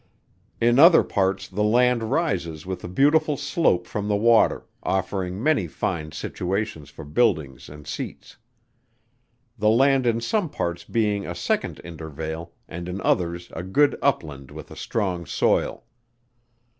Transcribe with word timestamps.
In 0.59 0.79
other 0.79 1.03
parts 1.03 1.47
the 1.47 1.61
land 1.63 2.01
rises 2.09 2.65
with 2.65 2.83
a 2.83 2.87
beautiful 2.87 3.37
slope 3.37 3.85
from 3.85 4.07
the 4.07 4.15
water, 4.15 4.65
offering 4.81 5.43
many 5.43 5.67
fine 5.67 6.11
situations 6.11 6.89
for 6.89 7.05
buildings 7.05 7.69
and 7.69 7.85
seats. 7.85 8.37
The 9.59 9.69
land 9.69 10.07
in 10.07 10.19
some 10.19 10.49
parts 10.49 10.85
being 10.85 11.27
a 11.27 11.35
second 11.35 11.81
intervale, 11.81 12.51
and 12.67 12.89
in 12.89 12.99
others 13.01 13.51
a 13.53 13.61
good 13.61 13.95
upland 14.01 14.49
with 14.49 14.71
a 14.71 14.75
strong 14.75 15.27
soil. 15.27 15.83